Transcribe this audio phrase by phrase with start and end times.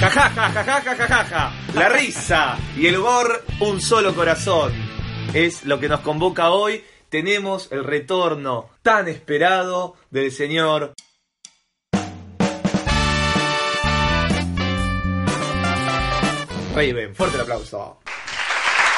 [0.00, 1.52] Ja, ja, ja, ja, ja, ja, ja, ja.
[1.74, 4.72] La risa y el humor, un solo corazón.
[5.32, 6.84] Es lo que nos convoca hoy.
[7.08, 10.92] Tenemos el retorno tan esperado del señor
[16.74, 17.14] Raven.
[17.14, 18.00] Fuerte el aplauso.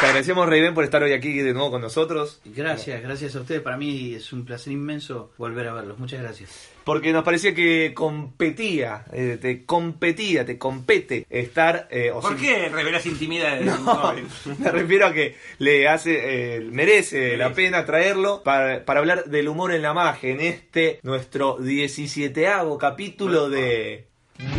[0.01, 2.41] Te agradecemos, Raven, por estar hoy aquí de nuevo con nosotros.
[2.45, 3.63] Gracias, gracias a ustedes.
[3.63, 5.99] Para mí es un placer inmenso volver a verlos.
[5.99, 6.71] Muchas gracias.
[6.85, 11.89] Porque nos parecía que competía, eh, te competía, te compete estar...
[11.91, 13.67] eh, o ¿Por qué revelas intimidades?
[13.89, 14.15] No,
[14.61, 19.49] me refiero a que le hace, eh, merece la pena traerlo para, para hablar del
[19.49, 22.47] humor en la magia en este nuestro 17
[22.79, 24.07] capítulo de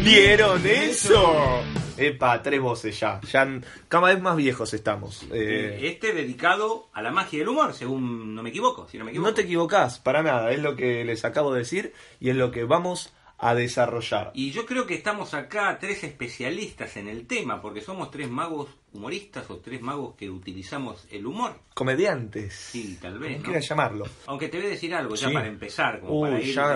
[0.04, 1.62] ¿Vieron eso?
[1.98, 3.20] Epa, tres voces ya.
[3.32, 3.48] Ya
[3.88, 5.26] cada vez más viejos estamos.
[5.32, 8.88] Eh, Este dedicado a la magia del humor, según no me equivoco.
[8.90, 9.30] Si no me equivoco.
[9.30, 10.52] no te equivocás, para nada.
[10.52, 14.32] Es lo que les acabo de decir y es lo que vamos a desarrollar.
[14.34, 18.68] Y yo creo que estamos acá tres especialistas en el tema, porque somos tres magos
[18.92, 21.58] humoristas o tres magos que utilizamos el humor.
[21.74, 22.54] Comediantes.
[22.54, 23.38] Sí, tal vez.
[23.38, 23.44] ¿no?
[23.46, 24.06] quieras llamarlo.
[24.26, 25.34] Aunque te voy a decir algo ya Sí.
[25.34, 26.74] para empezar, como Uy, para ir ya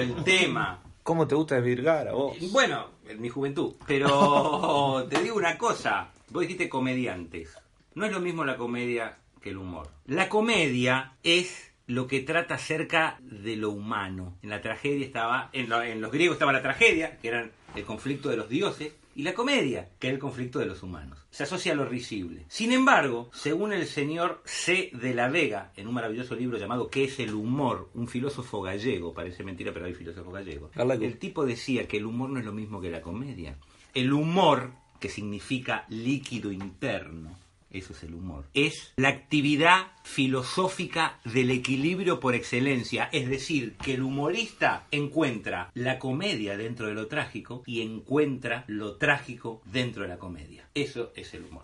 [0.00, 0.80] el tema.
[1.04, 2.36] ¿Cómo te gusta desvirgar a vos?
[2.50, 3.74] Bueno, en mi juventud.
[3.86, 6.10] Pero te digo una cosa.
[6.30, 7.56] Vos dijiste comediantes.
[7.94, 9.88] No es lo mismo la comedia que el humor.
[10.06, 14.36] La comedia es lo que trata acerca de lo humano.
[14.42, 17.84] En la tragedia estaba, en, lo- en los griegos estaba la tragedia, que era el
[17.84, 21.18] conflicto de los dioses, y la comedia, que era el conflicto de los humanos.
[21.30, 22.44] Se asocia a lo risible.
[22.48, 24.90] Sin embargo, según el señor C.
[24.92, 27.90] de la Vega, en un maravilloso libro llamado ¿Qué es el humor?
[27.94, 30.72] Un filósofo gallego, parece mentira, pero hay filósofos gallegos.
[30.74, 31.04] Gallego.
[31.04, 33.58] El tipo decía que el humor no es lo mismo que la comedia.
[33.94, 37.38] El humor, que significa líquido interno,
[37.74, 43.08] eso es el humor, es la actividad filosófica del equilibrio por excelencia.
[43.12, 48.96] Es decir, que el humorista encuentra la comedia dentro de lo trágico y encuentra lo
[48.96, 50.68] trágico dentro de la comedia.
[50.74, 51.62] Eso es el humor.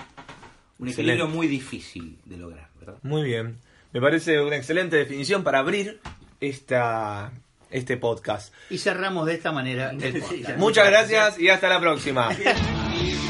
[0.79, 1.13] Un Excelente.
[1.13, 2.99] equilibrio muy difícil de lograr, ¿verdad?
[3.03, 3.59] Muy bien.
[3.93, 6.01] Me parece una excelente definición para abrir
[6.41, 7.33] esta,
[7.71, 8.53] este podcast.
[8.71, 10.59] Y cerramos de esta manera el podcast.
[10.59, 12.31] Muchas gracias y hasta la próxima.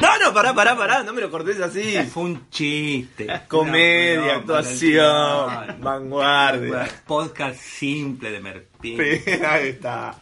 [0.00, 1.96] No, no, pará, pará, pará, no me lo cortes así.
[2.12, 3.26] Fue un chiste.
[3.48, 6.88] Comedia, No, no, actuación, vanguardia.
[7.04, 8.96] Podcast simple de Merpín.
[8.96, 10.16] Sí, Ahí está.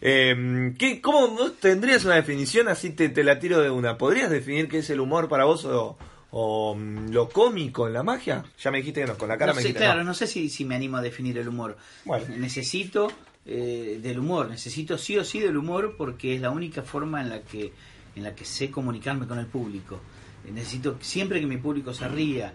[0.00, 2.66] Eh, ¿qué, ¿Cómo vos tendrías una definición?
[2.66, 3.96] Así te, te la tiro de una.
[3.96, 5.96] ¿Podrías definir qué es el humor para vos o,
[6.32, 8.44] o, mm, lo cómico en la magia?
[8.58, 10.06] Ya me dijiste que no, con la cara No me sé, dijiste claro, no.
[10.06, 11.76] no sé si, si me animo a definir el humor.
[12.04, 12.26] Bueno.
[12.38, 13.12] Necesito
[13.44, 17.28] eh, del humor, necesito sí o sí del humor porque es la única forma en
[17.28, 17.72] la que
[18.16, 20.00] en la que sé comunicarme con el público.
[20.44, 22.52] Eh, necesito siempre que mi público se ría.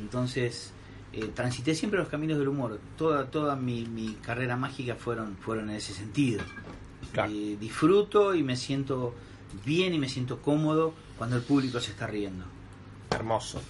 [0.00, 0.72] Entonces,
[1.12, 2.80] eh, transité siempre los caminos del humor.
[2.96, 6.42] Toda toda mi, mi carrera mágica fueron fueron en ese sentido.
[7.12, 7.32] Claro.
[7.32, 9.14] Eh, disfruto y me siento
[9.64, 12.44] bien y me siento cómodo cuando el público se está riendo.
[13.10, 13.60] Hermoso.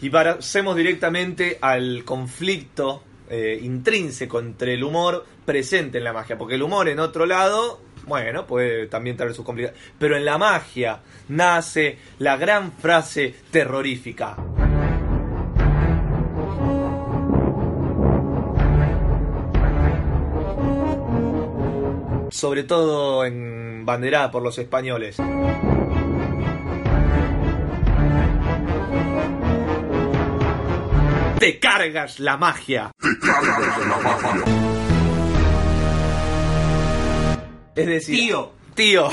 [0.00, 6.38] Y pasemos directamente al conflicto eh, intrínseco entre el humor presente en la magia.
[6.38, 9.92] Porque el humor en otro lado, bueno, puede también traer sus complicaciones.
[9.98, 14.36] Pero en la magia nace la gran frase terrorífica.
[22.30, 25.16] Sobre todo en banderada por los españoles.
[31.38, 32.90] Te cargas la magia.
[37.78, 38.52] Es decir, Tío.
[38.74, 39.08] tío,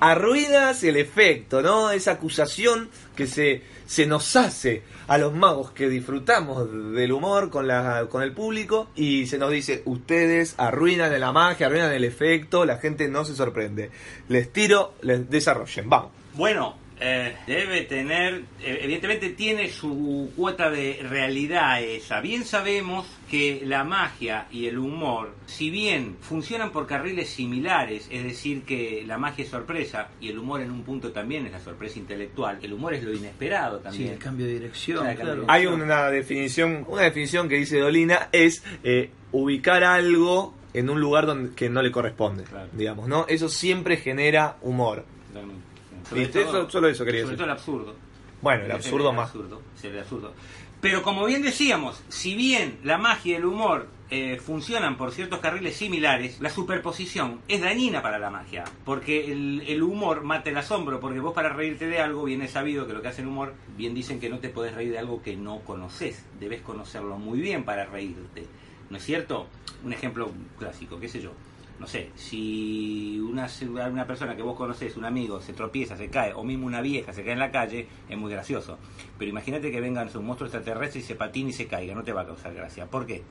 [0.00, 1.90] arruinas el efecto, ¿no?
[1.90, 7.66] Esa acusación que se, se nos hace a los magos que disfrutamos del humor con,
[7.68, 12.64] la, con el público y se nos dice, ustedes arruinan la magia, arruinan el efecto,
[12.64, 13.90] la gente no se sorprende.
[14.28, 16.10] Les tiro, les desarrollen, vamos.
[16.34, 22.20] Bueno, eh, debe tener, eh, evidentemente tiene su cuota de realidad esa.
[22.20, 28.22] Bien sabemos que la magia y el humor, si bien funcionan por carriles similares, es
[28.24, 31.60] decir, que la magia es sorpresa y el humor en un punto también es la
[31.60, 34.12] sorpresa intelectual, el humor es lo inesperado Sí, también.
[34.12, 35.46] el cambio de dirección, Claro, el cambio claro.
[35.48, 41.00] de Hay una definición, una definición que dice Dolina es eh, ubicar algo en un
[41.00, 42.68] lugar donde que no le corresponde, Claro.
[42.72, 43.26] digamos, ¿no?
[43.28, 45.04] Eso siempre genera humor.
[45.28, 45.65] Totalmente.
[46.12, 46.42] ¿Viste?
[46.42, 47.36] Eso- solo eso quería sobre decir.
[47.36, 47.94] todo el absurdo.
[48.42, 49.26] Bueno, el absurdo más.
[49.28, 50.32] absurdo, el absurdo.
[50.80, 55.40] Pero como bien decíamos, si bien la magia y el humor eh, funcionan por ciertos
[55.40, 58.62] carriles similares, la superposición es dañina para la magia.
[58.84, 61.00] Porque el, el humor mata el asombro.
[61.00, 63.54] Porque vos para reírte de algo, bien es sabido que lo que hace el humor,
[63.76, 66.24] bien dicen que no te podés reír de algo que no conoces.
[66.38, 68.46] Debes conocerlo muy bien para reírte.
[68.90, 69.48] ¿No es cierto?
[69.82, 71.32] Un ejemplo clásico, qué sé yo.
[71.78, 73.48] No sé, si una,
[73.90, 77.12] una persona que vos conocés, un amigo, se tropieza, se cae, o mismo una vieja
[77.12, 78.78] se cae en la calle, es muy gracioso.
[79.18, 82.12] Pero imagínate que vengan un monstruo extraterrestre y se patine y se caiga, no te
[82.12, 82.86] va a causar gracia.
[82.86, 83.22] ¿Por qué?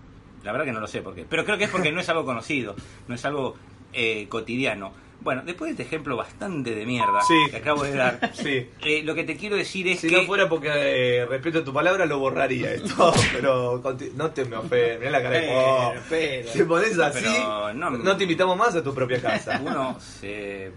[0.44, 1.26] La verdad que no lo sé por qué.
[1.28, 2.76] Pero creo que es porque no es algo conocido,
[3.08, 3.56] no es algo
[3.94, 4.92] eh, cotidiano.
[5.22, 7.34] Bueno, después de este ejemplo bastante de mierda Sí.
[7.50, 8.68] que acabo de dar, Sí.
[8.84, 10.18] eh, lo que te quiero decir es Si que...
[10.18, 13.12] no fuera porque eh, respeto tu palabra, lo borraría esto.
[13.34, 13.82] Pero
[14.16, 15.00] no te me ofendes.
[15.00, 15.94] Mirá la cara de oh.
[16.10, 16.50] pero.
[16.52, 17.26] Si pones así,
[17.74, 19.60] no, no- te invitamos más a tu propia casa.
[19.66, 20.72] uno se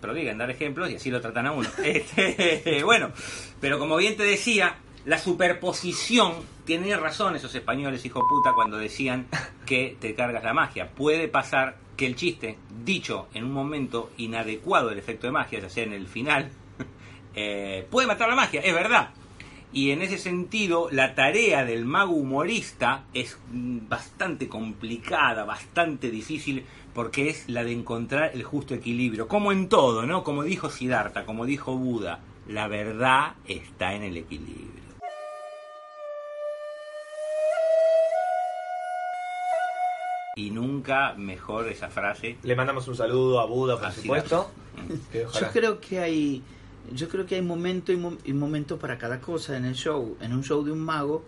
[0.00, 1.68] prodiga en dar ejemplos y así lo tratan a uno.
[1.82, 3.10] Este, bueno,
[3.60, 4.76] pero como bien te decía,
[5.06, 6.32] la superposición,
[6.64, 9.26] tienen razón esos españoles, hijo puta, cuando decían
[9.66, 10.88] que te cargas la magia.
[10.90, 15.68] Puede pasar que el chiste, dicho en un momento inadecuado del efecto de magia, ya
[15.68, 16.50] sea en el final,
[17.34, 19.10] eh, puede matar la magia, es verdad.
[19.72, 26.64] Y en ese sentido, la tarea del mago humorista es mm, bastante complicada, bastante difícil,
[26.94, 29.26] porque es la de encontrar el justo equilibrio.
[29.26, 30.22] Como en todo, ¿no?
[30.22, 34.83] Como dijo Siddhartha, como dijo Buda, la verdad está en el equilibrio.
[40.36, 42.38] Y nunca mejor esa frase.
[42.42, 44.50] Le mandamos un saludo a Buda, por Así supuesto.
[45.12, 46.42] Yo creo que hay
[46.92, 50.18] yo creo que hay momento y, mo- y momento para cada cosa en el show.
[50.20, 51.24] En un show de un mago,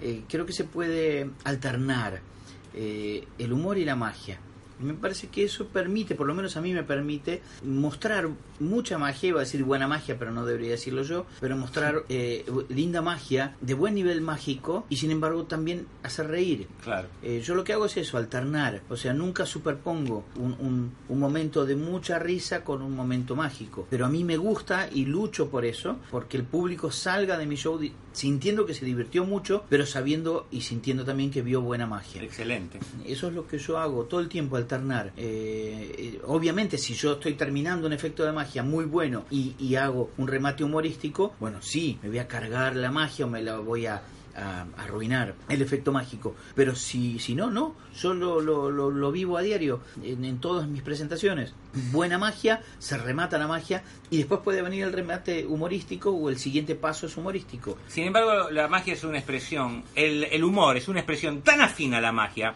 [0.00, 2.20] eh, creo que se puede alternar
[2.72, 4.40] eh, el humor y la magia.
[4.80, 8.28] Y Me parece que eso permite, por lo menos a mí me permite, mostrar
[8.60, 12.44] mucha magia, iba a decir buena magia, pero no debería decirlo yo, pero mostrar eh,
[12.68, 16.66] linda magia, de buen nivel mágico, y sin embargo también hacer reír.
[16.82, 17.08] Claro.
[17.22, 18.82] Eh, yo lo que hago es eso, alternar.
[18.88, 23.86] O sea, nunca superpongo un, un- un momento de mucha risa con un momento mágico.
[23.90, 27.56] Pero a mí me gusta y lucho por eso, porque el público salga de mi
[27.56, 27.80] show
[28.12, 32.22] sintiendo que se divirtió mucho, pero sabiendo y sintiendo también que vio buena magia.
[32.22, 32.78] Excelente.
[33.04, 34.56] Eso es lo que yo hago todo el tiempo,
[35.16, 39.76] Eh, eh, obviamente, si yo estoy terminando un efecto de magia muy bueno y, y
[39.76, 43.58] hago un remate humorístico, bueno, sí, me voy a cargar la magia o me la
[43.58, 44.02] voy a,
[44.76, 46.34] arruinar el efecto mágico.
[46.54, 47.74] Pero si, si no, no.
[47.98, 51.54] Yo lo, lo- lo- vivo a diario en, en todas mis presentaciones.
[51.90, 56.38] Buena magia, se remata la magia y después puede venir el remate humorístico o el
[56.38, 57.78] siguiente paso es humorístico.
[57.88, 61.94] Sin embargo, la magia es una expresión, el, el humor es una expresión tan afín
[61.94, 62.52] a la magia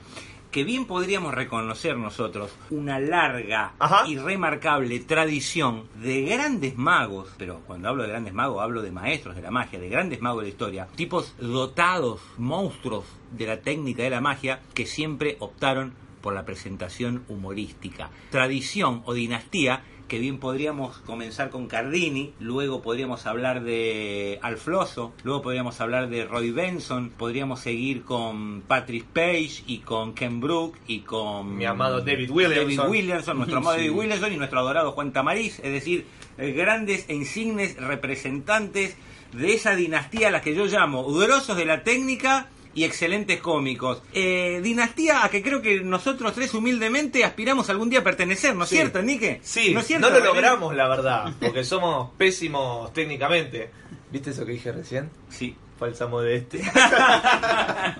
[0.50, 4.04] que bien podríamos reconocer nosotros una larga Ajá.
[4.08, 9.36] y remarcable tradición de grandes magos, pero cuando hablo de grandes magos hablo de maestros
[9.36, 14.02] de la magia, de grandes magos de la historia, tipos dotados, monstruos de la técnica
[14.02, 18.10] de la magia que siempre optaron por la presentación humorística.
[18.30, 25.40] Tradición o dinastía que bien podríamos comenzar con Cardini, luego podríamos hablar de Alfloso, luego
[25.40, 31.02] podríamos hablar de Roy Benson, podríamos seguir con Patrick Page y con Ken Brook y
[31.02, 32.76] con Mi amado David Williamson.
[32.76, 33.84] David Williamson, nuestro amado Sí.
[33.84, 36.06] David Williamson y nuestro adorado Juan Tamariz, es decir,
[36.38, 38.96] eh, grandes e insignes representantes
[39.32, 44.02] de esa dinastía a la que yo llamo grosos de la técnica y excelentes cómicos.
[44.12, 48.64] Eh, dinastía a que creo que nosotros tres humildemente aspiramos algún día a pertenecer, ¿no
[48.64, 48.76] es Sí.
[48.76, 49.40] cierto, Nique?
[49.42, 50.26] Sí, ¿No no, es cierto, lo René?
[50.26, 53.70] logramos, la verdad, porque somos pésimos técnicamente.
[54.12, 55.10] ¿Viste eso que dije recién?
[55.28, 55.56] Sí.
[55.78, 56.60] Falsa modestia.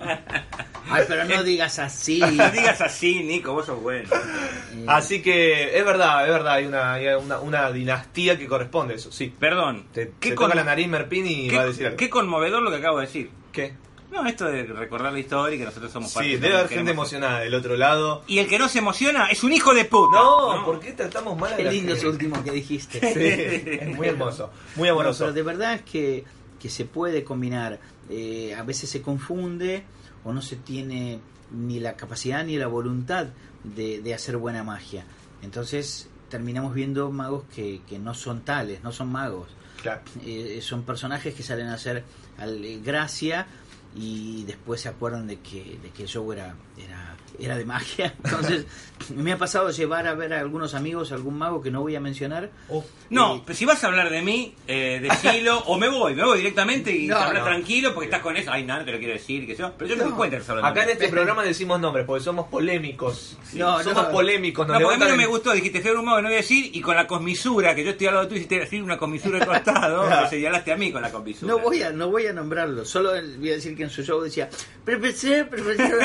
[0.89, 2.19] Ay, pero no digas así.
[2.31, 4.09] No digas así, Nico, vos sos bueno.
[4.13, 8.93] Eh, Así que es verdad, es verdad, hay una, hay una, una dinastía que corresponde
[8.93, 9.33] a eso, sí.
[9.39, 9.85] Perdón.
[9.93, 11.97] Te, ¿Qué, te con- toca la nariz Merpin y qué- va a decir algo.
[11.97, 13.29] qué conmovedor lo que acabo de decir.
[13.51, 13.73] ¿Qué?
[14.11, 16.69] No, esto de recordar la historia y que nosotros somos parte Sí, de debe haber
[16.69, 18.23] gente emocionada del otro lado.
[18.27, 20.17] Y el que no se emociona es un hijo de puta.
[20.19, 21.99] No, ¿por qué tratamos mal a Qué la lindo gente?
[22.01, 22.99] eso último que dijiste.
[22.99, 25.23] Sí, es muy hermoso, muy No, amoroso.
[25.23, 26.25] pero de verdad es que,
[26.59, 27.79] que se puede combinar.
[28.09, 29.83] Eh, a veces se confunde
[30.25, 31.19] o no se tiene
[31.51, 33.27] ni la capacidad ni la voluntad
[33.63, 35.05] de, de hacer buena magia.
[35.41, 39.47] Entonces terminamos viendo magos que, que no son tales, no son magos.
[39.81, 40.01] Claro.
[40.25, 42.03] Eh, son personajes que salen a hacer
[42.37, 43.47] al- eh, gracia
[43.95, 48.13] y después se acuerdan de que, de que el show era, era, era de magia.
[48.23, 48.65] Entonces,
[49.15, 51.99] me ha pasado llevar a ver a algunos amigos, algún mago que no voy a
[51.99, 52.49] mencionar.
[53.09, 56.23] No, Eh, pero si vas a hablar de mí, eh, decilo, o me voy, me
[56.23, 57.49] voy directamente y No, te hablas no.
[57.49, 58.51] tranquilo porque estás con eso.
[58.51, 59.73] Ay, nada, te lo quiero decir, que yo.
[59.77, 60.15] Pero yo no, me No.
[60.15, 63.37] encuentro hablando Acá en de este programa decimos nombres porque somos polémicos.
[63.53, 64.11] No, somos no.
[64.11, 64.67] polémicos.
[64.67, 66.69] No, porque a mí no me gustó, dijiste feo un mago, no voy a decir,
[66.73, 69.45] y con la cosmisura, que yo estoy al lado tuyo, hiciste decir una cosmisura de
[69.45, 71.51] costado, me señalaste a mí con la cosmisura.
[71.51, 74.21] No voy a, no voy a nombrarlo, solo voy a decir que en su show
[74.21, 74.49] decía,
[74.85, 75.99] profesor, profesor,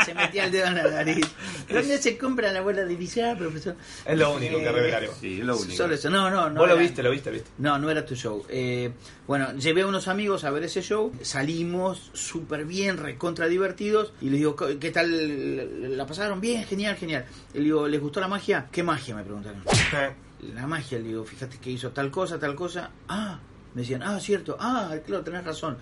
[0.00, 1.26] y se metía el dedo en la nariz.
[1.68, 3.76] ¿Dónde se compra la bola de billar, profesor?
[4.04, 5.16] Es lo único que Eh, revelaremos.
[5.18, 5.74] Sí, es lo único.
[5.76, 6.60] Solo eso, no, no, no.
[6.60, 7.50] Vos lo viste, lo viste, viste.
[7.58, 8.44] No, no era tu show.
[8.48, 8.90] Eh,
[9.26, 14.26] bueno, llevé a unos amigos a ver ese show, salimos súper bien, recontra divertidos, y
[14.30, 15.96] les digo, ¿qué tal?
[15.96, 16.64] ¿La pasaron bien?
[16.64, 17.24] Genial, genial.
[17.54, 18.66] Y le digo, ¿les gustó la magia?
[18.72, 19.14] ¿Qué magia?
[19.14, 19.62] Me preguntaron.
[20.54, 22.90] La magia, le digo, fíjate que hizo tal cosa, tal cosa.
[23.08, 23.38] Ah,
[23.74, 25.76] me decían, ah, cierto, ah, claro, tenés razón.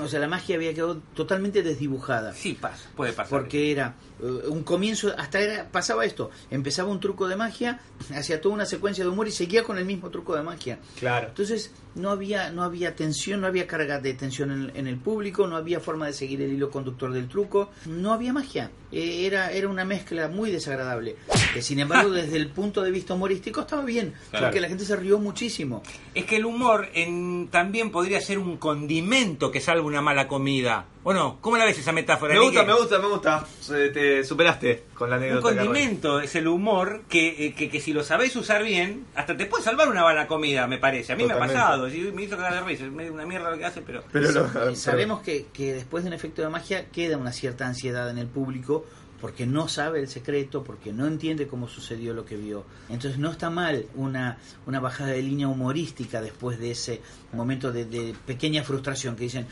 [0.00, 2.32] O sea, la magia había quedado totalmente desdibujada.
[2.34, 3.30] Sí, pasa, puede pasar.
[3.30, 7.80] Porque era eh, un comienzo, hasta era, pasaba esto, empezaba un truco de magia,
[8.14, 10.78] hacía toda una secuencia de humor y seguía con el mismo truco de magia.
[10.98, 11.28] Claro.
[11.28, 15.46] Entonces no había, no había tensión, no había carga de tensión en, en el público,
[15.46, 18.70] no había forma de seguir el hilo conductor del truco, no había magia.
[18.92, 21.16] Eh, Era, era una mezcla muy desagradable.
[21.54, 24.46] Que sin embargo, desde el punto de vista humorístico estaba bien, Claro.
[24.46, 25.82] porque la gente se rió muchísimo.
[26.14, 30.86] Es que el humor en, también podría ser un condimento que salva una mala comida.
[31.02, 32.34] Bueno, ¿cómo la ves esa metáfora?
[32.34, 32.74] Me gusta, Enrique?
[32.74, 33.46] me gusta, me gusta.
[33.92, 35.48] Te superaste con la Un anécdota.
[35.48, 39.34] que condimento es el humor que, eh, que, que si lo sabés usar bien, hasta
[39.34, 41.14] te puede salvar una mala comida, me parece.
[41.14, 41.54] A mí Totalmente.
[41.54, 43.64] me ha pasado, sí, me hizo cagar de risa, es medio una mierda lo que
[43.64, 44.04] hace, pero...
[44.12, 48.10] Pero lo- Sabemos que, que después de un efecto de magia queda una cierta ansiedad
[48.10, 48.84] en el público
[49.22, 52.64] porque no sabe el secreto, porque no entiende cómo sucedió lo que vio.
[52.90, 57.00] Entonces no está mal una, una bajada de línea humorística después de ese
[57.32, 59.46] momento de, de pequeña frustración que dicen,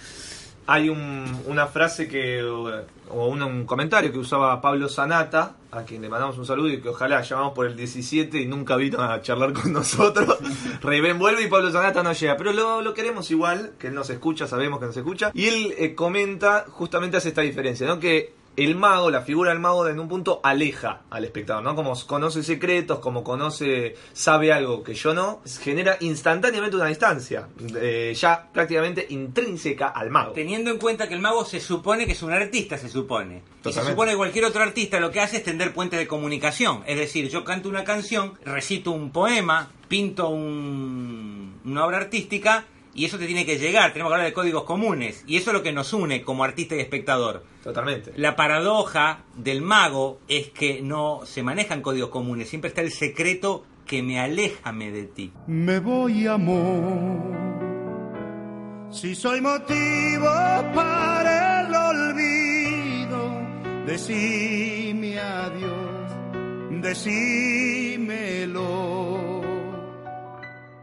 [0.70, 6.02] Hay un- una frase que, o un, un comentario que usaba Pablo Sanata, a quien
[6.02, 9.20] le mandamos un saludo y que ojalá llamamos por el 17 y nunca vino a
[9.22, 10.36] charlar con nosotros.
[10.82, 14.10] Reyben vuelve y Pablo Sanata no llega, pero lo, lo queremos igual, que él nos
[14.10, 15.30] escucha, sabemos que nos escucha.
[15.32, 17.98] Y él eh, comenta, justamente hace esta diferencia, ¿no?
[17.98, 18.34] Que
[18.64, 21.74] el mago, la figura del mago en un punto aleja al espectador, ¿no?
[21.74, 27.48] Como conoce secretos, como conoce, sabe algo que yo no, genera instantáneamente una distancia,
[27.80, 30.32] eh, ya prácticamente intrínseca al mago.
[30.32, 33.42] Teniendo en cuenta que el mago se supone que es un artista, se supone.
[33.64, 36.82] Y se supone que cualquier otro artista lo que hace es tender puentes de comunicación.
[36.86, 42.64] Es decir, yo canto una canción, recito un poema, pinto un- una obra artística
[42.98, 43.92] y eso te tiene que llegar.
[43.92, 45.22] Tenemos que hablar de códigos comunes.
[45.28, 47.44] Y eso es lo que nos une como artista y espectador.
[47.62, 48.12] Totalmente.
[48.16, 52.48] La paradoja del mago es que no se manejan códigos comunes.
[52.48, 55.32] Siempre está el secreto que me aléjame de ti.
[55.46, 57.22] Me voy, amor.
[58.90, 60.26] Si soy motivo
[60.74, 63.30] para el olvido,
[63.86, 66.10] decime adiós,
[66.82, 68.58] decímelo.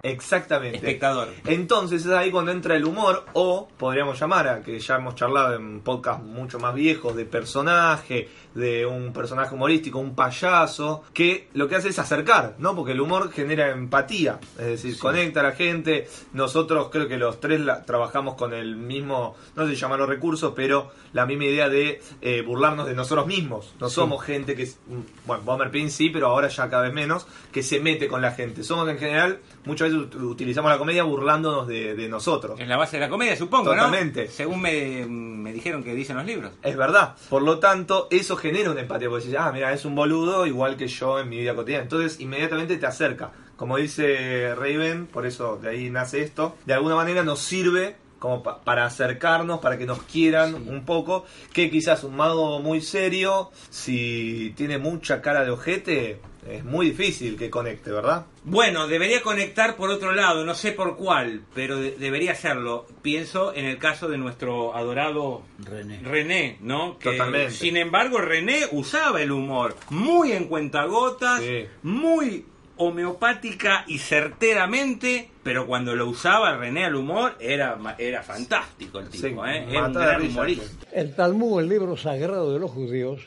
[0.09, 0.77] Exactamente.
[0.77, 1.29] Espectador.
[1.45, 5.55] Entonces es ahí cuando entra el humor, o podríamos llamar a que ya hemos charlado
[5.55, 11.67] en podcast mucho más viejos de personaje, de un personaje humorístico, un payaso, que lo
[11.67, 12.75] que hace es acercar, ¿no?
[12.75, 16.07] Porque el humor genera empatía, es decir, conecta a la gente.
[16.33, 20.53] Nosotros creo que los tres la- trabajamos con el mismo, no sé si llamarlo recursos,
[20.55, 23.73] pero la misma idea de eh, burlarnos de nosotros mismos.
[23.79, 27.27] No somos gente que, mm, bueno, Bomber Pin sí, pero ahora ya cada vez menos,
[27.51, 28.63] que se mete con la gente.
[28.63, 32.59] Somos en general, muchas veces utilizamos la comedia burlándonos de, de nosotros.
[32.59, 34.25] Es la base de la comedia, supongo, Totalmente.
[34.25, 34.31] ¿no?
[34.31, 36.51] Según me, me dijeron que dicen los libros.
[36.63, 37.15] Es verdad.
[37.29, 39.09] Por lo tanto, eso genera una empatía.
[39.09, 41.83] Porque decís, ah, mira, es un boludo igual que yo en mi vida cotidiana.
[41.83, 43.31] Entonces, inmediatamente te acerca.
[43.55, 46.55] Como dice Raven, por eso de ahí nace esto.
[46.65, 51.25] De alguna manera nos sirve como pa- para acercarnos, para que nos quieran un poco.
[51.53, 57.37] Que quizás un mago muy serio, si tiene mucha cara de ojete, es muy difícil
[57.37, 58.25] que conecte, ¿verdad?
[58.43, 62.85] Bueno, debería conectar por otro lado, no sé por cuál, pero de- debería hacerlo.
[63.01, 65.99] Pienso en el caso de nuestro adorado René.
[66.03, 66.99] René, ¿no?
[66.99, 67.51] Que, Totalmente.
[67.51, 71.65] Sin embargo, René usaba el humor muy en cuentagotas, Sí.
[71.83, 72.45] muy
[72.77, 79.27] homeopática y certeramente, pero cuando lo usaba René al humor era, era fantástico el tipo,
[79.45, 79.65] Sí, ¿eh?
[79.69, 80.65] Era un gran humorista.
[80.91, 83.21] El Talmud, el libro sagrado de los judíos,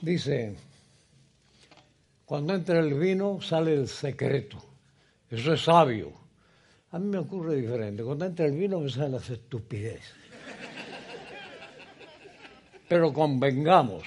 [0.00, 0.56] dice,
[2.32, 4.56] cuando entra el vino sale el secreto.
[5.28, 6.14] Eso es sabio.
[6.90, 8.02] A mí me ocurre diferente.
[8.02, 10.14] Cuando entra el vino me salen las estupideces.
[12.88, 14.04] Pero convengamos,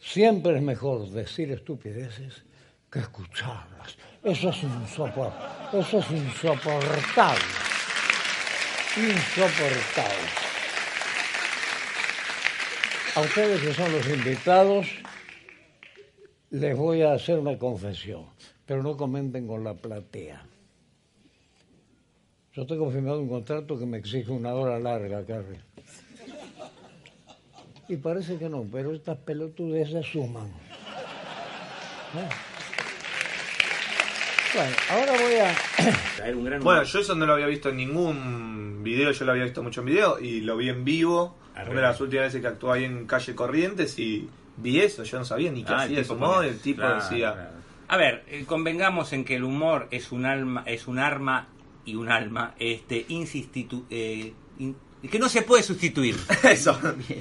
[0.00, 2.44] siempre es mejor decir estupideces
[2.90, 3.94] que escucharlas.
[4.22, 5.34] Eso es insoportable.
[8.96, 10.28] Insoportable.
[13.16, 14.86] a ustedes que son los invitados,
[16.54, 18.26] les voy a hacer una confesión,
[18.64, 20.46] pero no comenten con la platea.
[22.52, 25.58] Yo tengo firmado un contrato que me exige una hora larga, Carrie.
[27.88, 30.46] Y parece que no, pero estas pelotudeces suman.
[32.14, 32.28] ¿Eh?
[34.54, 35.54] Bueno, ahora voy a...
[36.16, 39.32] Traer un gran Bueno, yo eso no lo había visto en ningún video, yo lo
[39.32, 41.36] había visto mucho en video y lo vi en vivo.
[41.56, 45.18] Una de las últimas veces que actué ahí en Calle Corrientes y vi eso, yo
[45.18, 47.32] no sabía ni qué Ah, el hacía tipo ese humor, ponía- el tipo Claro, decía...
[47.34, 47.50] claro.
[47.88, 51.48] A ver, eh, convengamos en que el humor es un alma, es un arma
[51.84, 54.76] y un alma este insistitu- eh, in-
[55.10, 56.16] que no se puede sustituir.
[56.50, 56.78] Eso.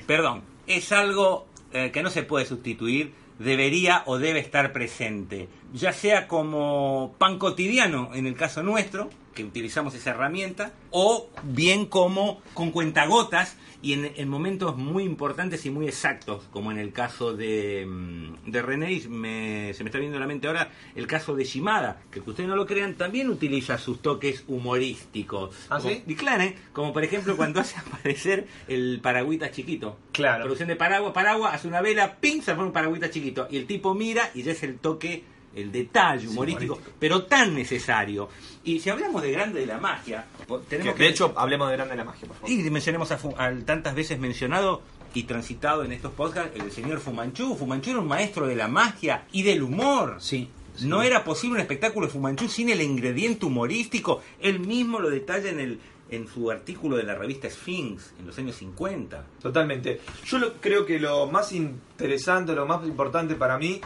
[0.07, 5.91] Perdón, es algo eh, que no se puede sustituir, debería o debe estar presente, ya
[5.91, 12.41] sea como pan cotidiano en el caso nuestro, que utilizamos esa herramienta, o bien como
[12.53, 17.33] con cuentagotas y en, en momentos muy importantes y muy exactos, como en el caso
[17.35, 21.35] de, mm, de René, me- se me está viendo en la mente ahora el caso
[21.35, 25.55] de Shimada, que aunque ustedes no lo crean, también utiliza sus toques humorísticos.
[25.69, 26.03] ¿Ah, Como- sí?
[26.07, 26.55] y claro, ¿eh?
[26.71, 29.97] como por ejemplo cuando hace aparecer el paragüita chiquito.
[30.11, 30.43] Claro.
[30.43, 33.47] Producción de paraguas, paraguas, hace una vela, ping, se pone un paragüita chiquito.
[33.49, 35.23] Y el tipo mira y ya es el toque,
[35.55, 38.29] el detalle humorístico, pero tan necesario.
[38.63, 40.25] Y si hablamos de grande de la magia,
[40.69, 41.03] tenemos Que, que...
[41.03, 42.49] de hecho, hablemos de Grande de la Magia, por favor.
[42.49, 44.81] Y mencionemos a Fu- al tantas veces mencionado
[45.13, 47.55] y transitado en estos podcasts el señor Fumanchu.
[47.55, 50.15] Fumanchu era un maestro de la magia y del humor.
[50.19, 50.47] Sí.
[50.75, 50.87] sí.
[50.87, 54.21] No era posible un espectáculo de Fumanchu sin el ingrediente humorístico.
[54.39, 55.79] Él mismo lo detalla en el
[56.09, 59.25] en su artículo de la revista Sphinx en los años 50.
[59.41, 59.99] Totalmente.
[60.25, 63.81] Yo lo- creo que lo más interesante, lo más importante para mí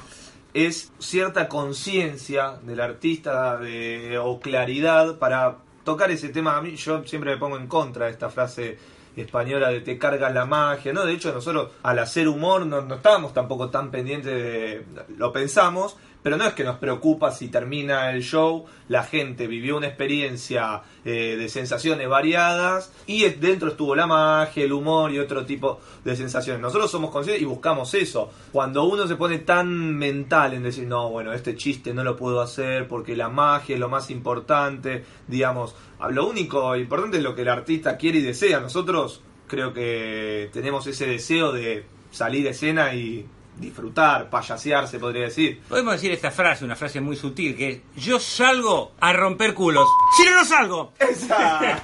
[0.65, 6.57] es cierta conciencia del artista de, o claridad para tocar ese tema.
[6.57, 8.79] A mí yo siempre me pongo en contra de esta frase
[9.15, 11.05] española de te cargas la magia, ¿no?
[11.05, 14.85] De hecho nosotros al hacer humor no, no estábamos tampoco tan pendientes de...
[15.15, 15.95] lo pensamos,
[16.27, 20.81] pero no es que nos preocupa si termina el show, la gente vivió una experiencia
[21.05, 26.17] eh, de sensaciones variadas y dentro estuvo la magia, el humor y otro tipo de
[26.17, 26.61] sensaciones.
[26.61, 28.29] Nosotros somos conscientes y buscamos eso.
[28.51, 32.41] Cuando uno se pone tan mental en decir, no, bueno, este chiste no lo puedo
[32.41, 35.75] hacer porque la magia es lo más importante, digamos,
[36.09, 38.59] lo único importante es lo que el artista quiere y desea.
[38.59, 43.25] Nosotros creo que tenemos ese deseo de salir a escena y
[43.59, 45.61] disfrutar, payasear, se podría decir.
[45.67, 49.87] Podemos decir esta frase, una frase muy sutil, que es, yo salgo a romper culos.
[50.17, 50.93] Si no, no salgo.
[50.99, 51.81] Esa.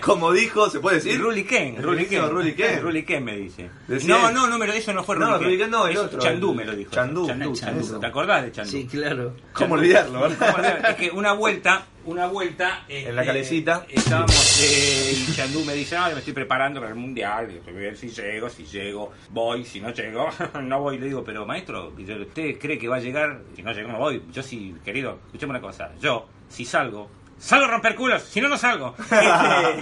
[0.00, 1.20] Como dijo, se puede decir.
[1.20, 2.30] Ruli Ken, Ruli Dijo Ken.
[2.30, 2.82] Ruli Ken.
[2.82, 3.70] Ruli Ken me dice.
[4.06, 6.18] No, no, no, me lo, eso no fue No, Ruli Ruli Ken no, el otro,
[6.20, 6.90] Chandú me lo dijo.
[6.90, 7.26] Chandú.
[7.26, 8.00] Chandú.
[8.00, 8.70] ¿Te acordás de Chandú?
[8.70, 9.34] Sí, claro.
[9.52, 10.26] ¿Cómo olvidarlo.
[10.26, 12.84] Es que una vuelta, una vuelta...
[12.88, 13.86] En la este, calecita.
[13.88, 17.96] Estábamos, eh, y Chandú me dice, ah, me estoy preparando para el Mundial, "Estoy bien,
[17.96, 20.28] si llego, si llego, voy, si no llego,
[20.62, 20.98] no voy.
[20.98, 23.42] Le digo, pero maestro, ¿usted cree que va a llegar?
[23.54, 24.22] Si no llego, no voy.
[24.32, 28.48] Yo sí, querido, escuchame una cosa, yo, si salgo, salgo a romper culos, si no,
[28.48, 28.94] no salgo.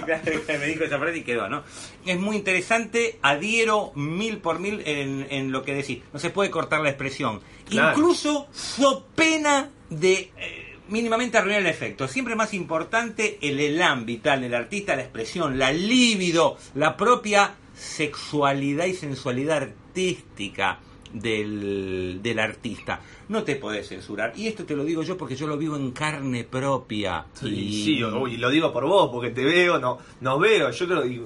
[0.07, 1.63] Este, me dijo esa frase y quedó, ¿no?
[2.05, 6.01] Es muy interesante, adhiero mil por mil en, en lo que decís.
[6.13, 7.41] No se puede cortar la expresión.
[7.69, 7.91] Claro.
[7.97, 12.07] Incluso so pena de eh, mínimamente arruinar el efecto.
[12.07, 18.85] Siempre más importante el elan vital del artista, la expresión, la libido, la propia sexualidad
[18.85, 20.79] y sensualidad artística
[21.13, 22.99] del, del artista.
[23.29, 24.33] No te podés censurar.
[24.35, 27.25] Y esto te lo digo yo porque yo lo vivo en carne propia.
[27.33, 27.49] Sí,
[27.83, 31.21] sí, y lo digo por vos, porque te veo, no, nos veo, yo creo que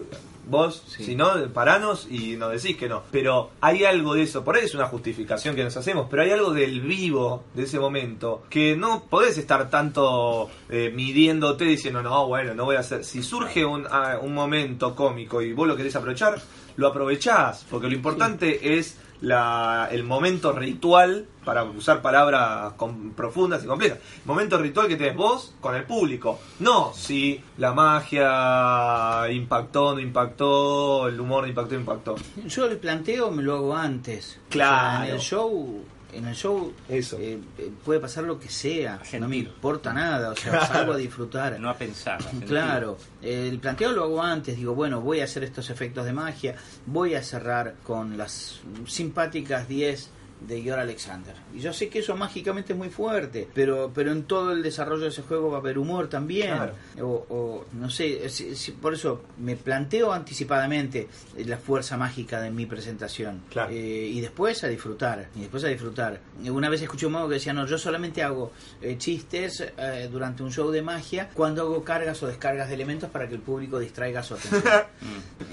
[0.45, 1.05] vos, Sí.
[1.05, 3.03] si no, paranos y nos decís que no.
[3.11, 6.31] Pero hay algo de eso, por ahí es una justificación que nos hacemos, pero hay
[6.31, 12.27] algo del vivo de ese momento que no podés estar tanto eh, midiéndote diciendo, no,
[12.27, 13.05] bueno, no voy a hacer.
[13.05, 16.41] Si surge un, ah, un momento cómico y vos lo querés aprovechar,
[16.75, 23.63] lo aprovechás, porque lo importante es la, el momento ritual, para usar palabras con- profundas
[23.63, 26.39] y complejas, el momento ritual que tenés vos con el público.
[26.59, 32.15] No si la magia impactó, no impactó, el humor impactó, impactó.
[32.45, 34.39] Yo el planteo me lo hago antes.
[34.49, 34.75] Claro.
[34.75, 37.17] O sea, en el show, en el show Eso.
[37.19, 38.99] eh, eh, puede pasar lo que sea.
[39.19, 40.29] No me importa nada.
[40.31, 40.67] O sea, Claro.
[40.73, 41.59] salgo a disfrutar.
[41.59, 42.19] No a pensar.
[42.21, 42.45] a.
[42.45, 46.55] Claro, el planteo lo hago antes, digo, bueno, voy a hacer estos efectos de magia,
[46.85, 50.09] voy a cerrar con las simpáticas 10
[50.47, 51.33] de Yor Alexander.
[51.55, 55.03] Y yo sé que eso mágicamente es muy fuerte, pero, pero en todo el desarrollo
[55.03, 56.47] de ese juego va a haber humor también.
[56.55, 56.73] Claro.
[57.01, 61.07] O, o, no sé, si- si- por eso me planteo anticipadamente
[61.45, 63.41] la fuerza mágica de mi presentación.
[63.49, 63.71] Claro.
[63.71, 66.19] Eh, y después a disfrutar, y después a disfrutar.
[66.49, 68.51] Una vez escuché un mago que decía, no, yo solamente hago
[68.81, 73.09] eh, chistes eh, durante un show de magia cuando hago cargas o descargas de elementos
[73.09, 74.63] para que el público distraiga su atención.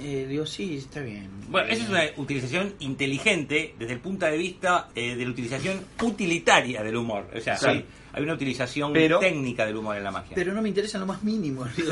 [0.02, 1.28] Eh, digo, sí, está bien.
[1.48, 5.80] Bueno, esa es una utilización inteligente desde el punto de vista eh, de la utilización
[6.02, 7.26] utilitaria del humor.
[7.36, 7.66] O sea, Sí.
[7.66, 10.32] hay, hay una utilización Pero- técnica del humor en la magia.
[10.34, 11.64] Pero no me interesa lo más mínimo.
[11.76, 11.90] digo,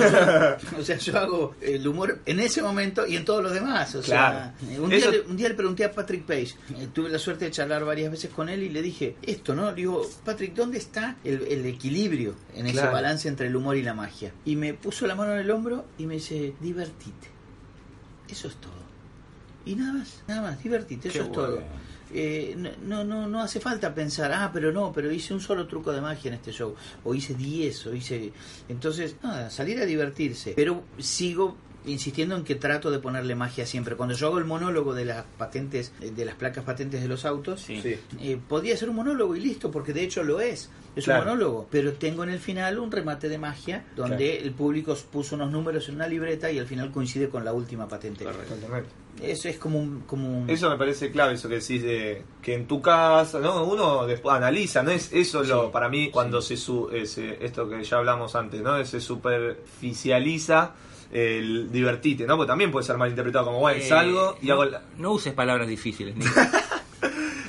[0.78, 3.94] o sea, yo hago el humor en ese momento y en todos los demás.
[3.94, 4.72] O sea, Claro.
[4.74, 7.44] eh, un, día Eso- un día le pregunté a Patrick Page, eh, tuve la suerte
[7.46, 9.70] de charlar varias veces con él y le dije esto, ¿no?
[9.70, 13.82] Le digo, Patrick, ¿dónde está el, el equilibrio en ese balance entre el humor y
[13.82, 14.32] la magia?
[14.44, 17.28] Y me puso la mano en el hombro y me dice, divertite.
[18.28, 18.72] Eso es todo.
[19.64, 21.62] Y nada más, nada más, divertite, eso es todo.
[22.12, 25.92] Eh, no, no, no hace falta pensar, ah, pero no, pero hice un solo truco
[25.92, 28.32] de magia en este show, o hice 10, o hice...
[28.68, 31.56] Entonces, nada, salir a divertirse, pero sigo
[31.88, 33.96] insistiendo en que trato de ponerle magia siempre.
[33.96, 37.24] Cuando yo hago el monólogo de las patentes, eh, de las placas patentes de los
[37.24, 37.82] autos, Sí.
[38.20, 40.70] Eh, podría ser un monólogo y listo, porque de hecho lo es.
[40.96, 41.22] Es Claro.
[41.22, 45.36] un monólogo, pero tengo en el final un remate de magia donde el público puso
[45.36, 48.26] unos números en una libreta y al final coincide con la última patente.
[49.22, 52.54] Eso es como un, como un- Eso me parece clave, eso que decís de que
[52.54, 53.64] en tu casa, ¿no?
[53.64, 54.90] Uno después analiza, ¿no?
[54.92, 58.60] Es eso lo Sí, para mí cuando se su, ese- esto que ya hablamos antes,
[58.62, 58.84] ¿no?
[58.84, 60.72] Se superficializa
[61.12, 62.36] el divertite, ¿no?
[62.36, 65.32] Porque también puede ser malinterpretado como, bueno, Eh, salgo y no, hago la, no uses
[65.32, 66.30] palabras difíciles, Nico.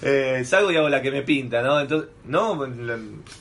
[0.02, 1.78] eh, salgo y hago la que me pinta, ¿no?
[1.80, 2.66] Entonces, no,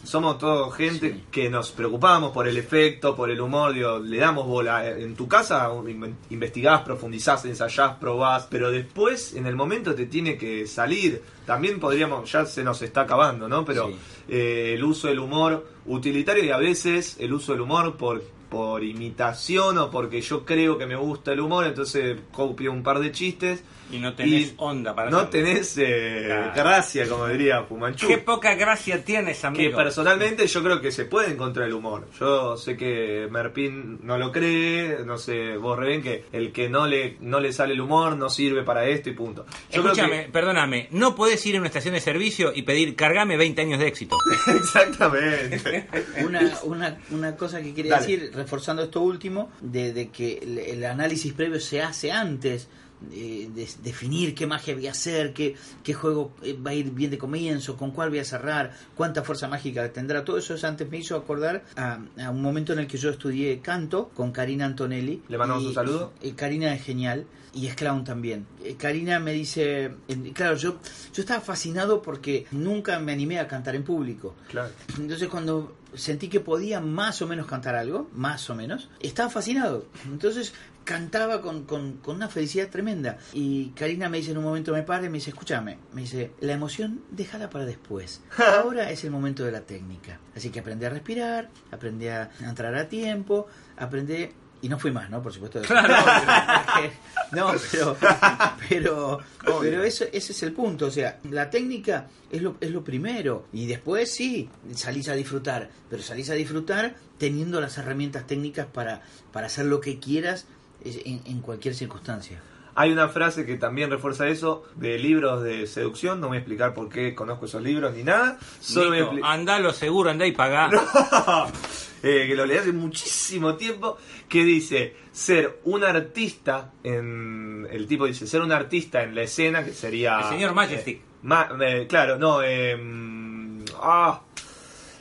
[0.02, 1.24] somos todos gente Sí.
[1.30, 4.88] que nos preocupamos por el efecto, por el humor, digo, le damos bola.
[4.88, 10.36] En tu casa in- investigás, profundizás, ensayás, probás, pero después, en el momento, te tiene
[10.36, 11.22] que salir.
[11.46, 13.64] También podríamos, ya se nos está acabando, ¿no?
[13.64, 13.96] Pero Sí.
[14.30, 18.84] eh, el uso del humor utilitario y a veces el uso del humor por por
[18.84, 23.12] imitación o porque yo creo que me gusta el humor, entonces copio un par de
[23.12, 25.30] chistes Y no tenés y onda para no hacerlo.
[25.30, 26.52] tenés eh, Claro.
[26.54, 28.06] gracia, como diría Fumanchu.
[28.06, 29.76] Qué poca gracia tienes, Que amigo.
[29.76, 32.06] personalmente yo creo que se puede encontrar el humor.
[32.20, 36.86] Yo sé que Merpin no lo cree, no sé, vos Reben, que el que no
[36.86, 39.46] le, no le sale el humor no sirve para esto y punto.
[39.70, 42.94] Yo creo Escúchame, que- perdóname, no podés ir a una estación de servicio y pedir
[42.94, 44.16] cargame 20 años de éxito.
[44.48, 45.86] Exactamente.
[46.24, 48.06] una, una, una cosa que quería Dale.
[48.06, 52.68] decir, reforzando esto último, de, de que el, el análisis previo se hace antes.
[53.12, 56.90] Eh, de definir qué magia voy a hacer, qué, qué juego eh, va a ir
[56.90, 60.24] bien de comienzo, con cuál voy a cerrar, cuánta fuerza mágica tendrá.
[60.24, 63.10] Todo eso es antes me hizo acordar a, a un momento en el que yo
[63.10, 65.22] estudié canto con Karina Antonelli.
[65.28, 66.12] ¿Le mandamos un saludo?
[66.22, 68.46] y Karina es genial y es clown también.
[68.62, 69.92] Eh, Karina me dice,
[70.34, 70.78] claro, yo,
[71.12, 74.34] yo estaba fascinado porque nunca me animé a cantar en público.
[74.48, 74.70] Claro.
[74.98, 79.86] Entonces cuando sentí que podía más o menos cantar algo, más o menos, estaba fascinado.
[80.06, 83.18] Entonces cantaba con, con, con una felicidad tremenda.
[83.34, 86.32] Y Karina me dice en un momento, me para y me dice, escúchame, me dice,
[86.40, 88.22] la emoción déjala para después.
[88.38, 90.18] Ahora es el momento de la técnica.
[90.34, 93.46] Así que aprendí a respirar, aprendí a entrar a tiempo,
[93.76, 94.30] aprendí...
[94.60, 95.22] Y no fui más, ¿no?
[95.22, 95.60] Por supuesto.
[97.32, 97.96] no, pero,
[98.68, 99.20] pero,
[99.60, 100.86] pero eso, ese es el punto.
[100.86, 103.46] O sea, la técnica es lo, es lo primero.
[103.52, 105.70] Y después sí, salís a disfrutar.
[105.88, 110.46] Pero salís a disfrutar teniendo las herramientas técnicas para, para hacer lo que quieras
[110.84, 112.40] eh, en, en cualquier circunstancia.
[112.80, 116.20] Hay una frase que también refuerza eso de libros de seducción.
[116.20, 118.38] No voy a explicar por qué conozco esos libros ni nada.
[118.60, 120.70] Solo voy a Nico, expli- andá lo seguro, andá y pagá.
[122.04, 128.06] eh, que lo leí hace muchísimo tiempo, que dice ser un artista en el tipo
[128.06, 130.98] dice ser un artista en la escena que sería El señor Majestic.
[130.98, 134.20] eh, ma- eh, claro, no, mm, ah,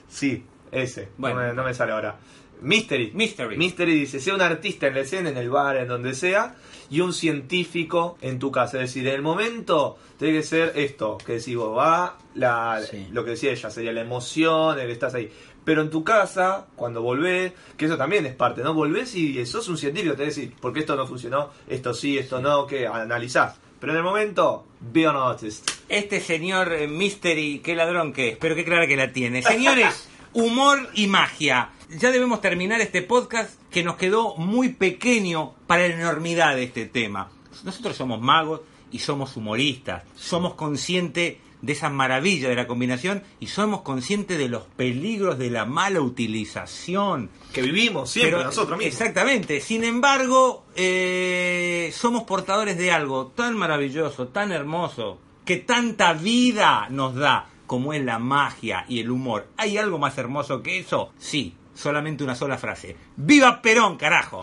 [0.10, 1.42] sí, ese, Bueno.
[1.42, 2.18] no, me, no me sale ahora.
[2.60, 3.12] Mystery.
[3.14, 3.56] Mystery.
[3.56, 6.56] Mystery dice, ser un artista en la escena, en el bar, en donde sea,
[6.90, 8.78] y un científico en tu casa.
[8.78, 13.08] Es decir, en el momento tiene que ser esto, que decís vos, va, la, Sí.
[13.12, 15.32] lo que decía ella, sería la emoción, el que estás ahí.
[15.64, 18.74] Pero en tu casa, cuando volvés, que eso también es parte, ¿no?
[18.74, 22.66] Volvés y sos un científico, te decís, porque esto no funcionó, esto sí, esto no,
[22.66, 23.56] que analizás.
[23.80, 25.70] Pero en el momento, be an artist.
[25.90, 29.44] Este señor eh, Mystery, qué ladrón que es, pero qué clara que la tiene.
[29.44, 31.70] Señores, humor y magia.
[31.90, 36.86] Ya debemos terminar este podcast que nos quedó muy pequeño para la enormidad de este
[36.86, 37.30] tema.
[37.64, 38.62] Nosotros somos magos
[38.92, 40.04] y somos humoristas.
[40.16, 45.50] Somos conscientes de esa maravilla de la combinación y somos conscientes de los peligros de
[45.50, 47.30] la mala utilización.
[47.54, 48.94] Que vivimos siempre Pero- nosotros mismos.
[48.94, 49.60] Exactamente.
[49.62, 57.16] Sin embargo, eh, somos portadores de algo tan maravilloso, tan hermoso, que tanta vida nos
[57.16, 59.48] da, como es la magia y el humor.
[59.58, 61.14] ¿Hay algo más hermoso que eso?
[61.20, 62.96] Sí, solamente una sola frase.
[63.16, 64.42] ¡Viva Perón, carajo!